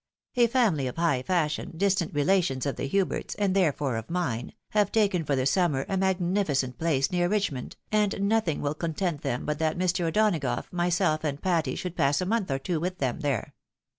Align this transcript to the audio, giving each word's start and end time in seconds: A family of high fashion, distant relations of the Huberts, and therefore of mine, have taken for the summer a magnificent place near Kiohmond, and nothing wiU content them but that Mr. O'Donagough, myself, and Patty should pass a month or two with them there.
A 0.35 0.47
family 0.47 0.87
of 0.87 0.95
high 0.95 1.21
fashion, 1.21 1.77
distant 1.77 2.11
relations 2.15 2.65
of 2.65 2.75
the 2.75 2.89
Huberts, 2.89 3.35
and 3.37 3.55
therefore 3.55 3.97
of 3.97 4.09
mine, 4.09 4.53
have 4.69 4.91
taken 4.91 5.23
for 5.23 5.35
the 5.35 5.45
summer 5.45 5.85
a 5.87 5.95
magnificent 5.95 6.79
place 6.79 7.11
near 7.11 7.29
Kiohmond, 7.29 7.75
and 7.91 8.19
nothing 8.21 8.61
wiU 8.61 8.75
content 8.79 9.21
them 9.21 9.45
but 9.45 9.59
that 9.59 9.77
Mr. 9.77 10.05
O'Donagough, 10.07 10.65
myself, 10.73 11.23
and 11.23 11.39
Patty 11.39 11.75
should 11.75 11.95
pass 11.95 12.19
a 12.19 12.25
month 12.25 12.49
or 12.49 12.57
two 12.57 12.79
with 12.79 12.97
them 12.97 13.19
there. 13.19 13.53